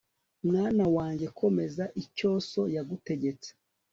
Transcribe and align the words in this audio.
Mwana 0.47 0.85
wanjye 0.95 1.27
komeza 1.39 1.83
icyo 2.03 2.29
so 2.49 2.63
yagutegetse 2.75 3.49